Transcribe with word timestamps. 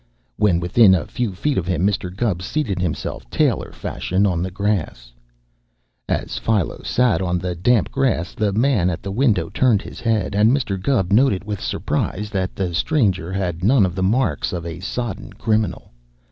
When 0.35 0.59
within 0.59 0.95
a 0.95 1.05
few 1.05 1.33
feet 1.35 1.59
of 1.59 1.67
him, 1.67 1.85
Mr. 1.85 2.09
Gubb 2.09 2.41
seated 2.41 2.79
himself 2.81 3.29
tailor 3.29 3.71
fashion 3.71 4.25
on 4.25 4.41
the 4.41 4.49
grass. 4.49 5.13
As 6.09 6.39
Philo 6.39 6.81
sat 6.81 7.21
on 7.21 7.37
the 7.37 7.53
damp 7.53 7.91
grass, 7.91 8.33
the 8.33 8.51
man 8.51 8.89
at 8.89 9.03
the 9.03 9.11
window 9.11 9.47
turned 9.53 9.83
his 9.83 9.99
head, 9.99 10.33
and 10.33 10.49
Mr. 10.51 10.81
Gubb 10.81 11.11
noted 11.11 11.43
with 11.43 11.61
surprise 11.61 12.31
that 12.31 12.55
the 12.55 12.73
stranger 12.73 13.31
had 13.31 13.63
none 13.63 13.85
of 13.85 13.93
the 13.93 14.01
marks 14.01 14.53
of 14.53 14.65
a 14.65 14.79
sodden 14.79 15.33
criminal. 15.33 15.91